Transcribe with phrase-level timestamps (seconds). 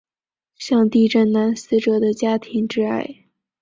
[0.55, 3.27] 向地震男死者的家庭致哀。